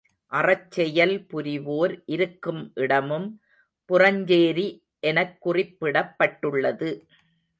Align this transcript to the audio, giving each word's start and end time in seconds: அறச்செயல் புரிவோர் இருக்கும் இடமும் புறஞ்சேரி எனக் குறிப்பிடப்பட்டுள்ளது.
அறச்செயல் 0.31 1.25
புரிவோர் 1.33 2.01
இருக்கும் 2.05 2.71
இடமும் 2.75 3.27
புறஞ்சேரி 3.89 4.67
எனக் 4.99 5.37
குறிப்பிடப்பட்டுள்ளது. 5.45 6.89